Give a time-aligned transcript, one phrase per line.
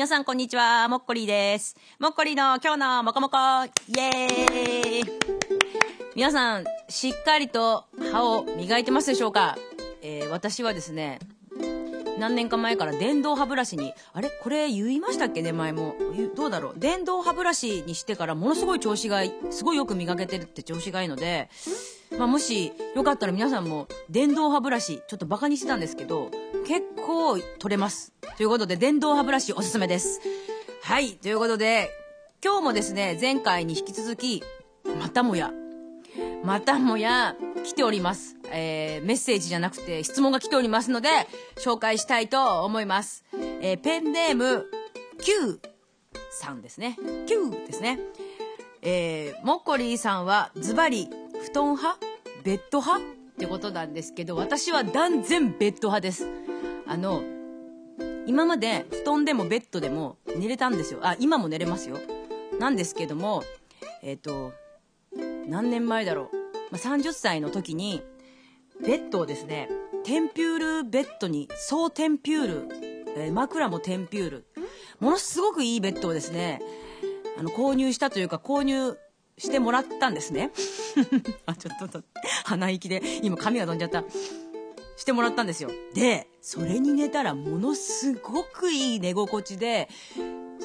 [0.00, 1.76] 皆さんこんにちは、もっこりです。
[1.98, 5.04] もっこりの今日のもこもこ、イエーイ。
[6.14, 9.58] 皆さん、しっかりと歯を磨いてますでしょうか？
[10.00, 11.18] えー、私はですね、
[12.18, 14.30] 何年か前から電動歯ブラシに、あれ？
[14.42, 15.52] これ言いましたっけね？
[15.52, 15.94] 前も。
[16.34, 16.74] どうだろう？
[16.78, 21.50] 電動歯ブラシにしてからものすごい調子がいい、すごいよく磨けてるって調子がいいので、
[22.18, 26.30] まあ、もしよかったら皆さんも電動歯ブラシ、ちょっとバカにしてたんですけど、
[26.66, 28.12] 結構取れます。
[28.36, 30.20] ということで、電動歯ブラシおすすめです。
[30.82, 31.90] はい、ということで、
[32.44, 34.42] 今日もですね、前回に引き続き、
[34.98, 35.52] またもや、
[36.42, 38.36] またもや来ております。
[38.52, 41.08] えー、メッセージじゃなくて質問が来ておりますので、
[41.58, 43.24] 紹介したいと思います。
[43.60, 44.66] えー、ペンネーム、
[45.22, 45.60] Q
[46.30, 46.96] さんですね。
[47.26, 48.00] Q ですね。
[48.82, 51.10] えー、もっこりーさんはズバリ、
[51.42, 51.98] 布団派？
[52.42, 53.04] ベッド派？
[53.04, 53.06] っ
[53.40, 56.26] てことなんですけど、私は断然ベッド派です。
[56.90, 57.22] あの、
[58.26, 60.98] 今まで布団でもベッドでも寝れたんですよ。
[61.04, 61.98] あ、今も寝れますよ。
[62.58, 63.44] なんですけども、
[64.02, 64.52] えっ、ー、と、
[65.46, 66.36] 何年前だろう。
[66.72, 68.02] まあ、30歳の時に、
[68.84, 69.68] ベッドをですね、
[70.02, 72.68] テンピュールベッドに、総テンピュール、
[73.16, 74.46] えー、枕もテンピュール。
[74.98, 76.60] ものすごくいいベッドをですね、
[77.38, 78.98] あの、購入したというか、購入
[79.38, 80.50] してもらったんですね。
[81.46, 82.02] あ、ちょっと、
[82.46, 84.02] 鼻息で、今髪が飛んじゃった。
[85.00, 85.70] してもらったんですよ。
[85.94, 89.88] で、それに寝たらものすごくいい寝心地で、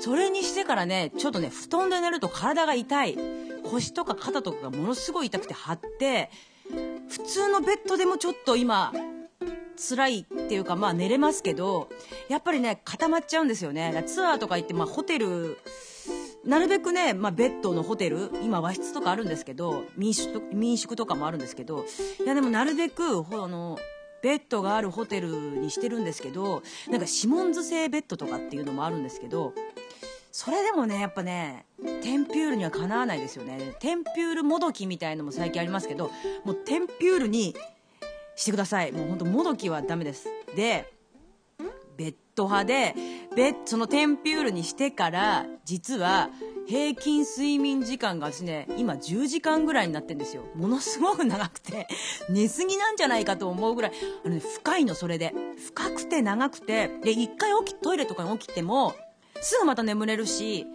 [0.00, 3.16] それにしてからね、ちょっとね、布団で寝ると体が痛い。
[3.62, 6.30] 腰とか肩とかがものすごい痛くて張って、
[7.08, 8.92] 普通のベッドでもちょっと今、
[9.76, 11.88] 辛いっていうか、まあ寝れますけど、
[12.28, 14.02] やっぱりね、固まっちゃうんですよね。
[14.04, 15.58] ツアーとか行って、まあホテル、
[16.44, 21.84] なるべくね、まあベッドのホテル、今和室とかあるんですけど、民宿とかもあるんですけど、
[22.24, 23.78] いやでもなるべく、あの、
[24.24, 29.52] ベッドがあるホテルにしてるんですけど、なんかシモンズ製ベッドとかっていうのもあるんですけど、
[30.32, 31.66] それでもね、やっぱね、
[32.02, 33.74] テンピュールにはかなわないですよね。
[33.80, 36.10] テンピュールもどきみたいのも最近ありますけど、
[36.42, 37.54] もうテンピュールに
[38.34, 38.92] してください。
[38.92, 40.26] もうほんともどきはダメです。
[40.56, 40.90] で、
[41.98, 42.94] ベッド派で、
[43.36, 46.30] ベッ、そのテンピュールにしてから、実は、
[46.66, 50.44] 平均睡眠時間がですね、今10時間ぐらいになってんですよ。
[50.54, 51.86] ものすごく長くて、
[52.30, 53.92] 寝すぎなんじゃないかと思うぐらい、
[54.24, 55.34] あのね、深いの、それで。
[55.66, 58.94] 深くて長くて、で、一回起き、トイレとかに起きても、
[59.40, 60.66] すぐまた眠れるし、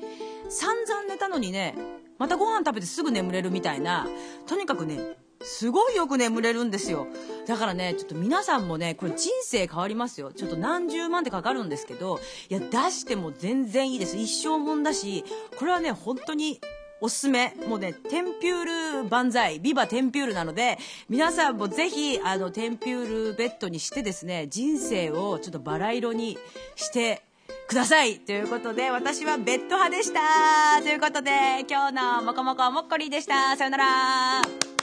[0.50, 1.75] 散々寝たのにね、
[2.17, 4.07] またご飯食べてすぐ眠れるみたいな、
[4.45, 7.07] とにかくね、すごいよく眠れるんですよ。
[7.47, 10.31] だからね、ちょっと皆さんもね、これ人生変わりますよ。
[10.33, 12.19] ちょっと何十万ってかかるんですけど、
[12.50, 14.17] いや、出しても全然いいです。
[14.17, 15.23] 一生もんだし、
[15.57, 16.59] これはね、本当に
[17.01, 17.55] おすすめ。
[17.67, 19.59] もうね、テンピュール万歳。
[19.59, 20.77] ビバテンピュールなので、
[21.07, 26.38] 皆さんもぜひ、あの、テンピュールベッドにしてですね、人生をちょっとバラ色に
[26.75, 27.21] して
[27.67, 31.31] くださいということで、私はベッド派でしたということで、
[31.69, 33.56] 今日のもこもこもっこりでした。
[33.56, 34.78] さよなら